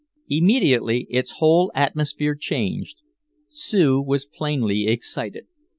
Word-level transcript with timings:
Immediately 0.29 1.05
its 1.11 1.33
whole 1.37 1.71
atmosphere 1.75 2.33
changed. 2.33 2.97
Sue 3.49 4.01
was 4.01 4.25
plainly 4.25 4.87
excited. 4.87 5.45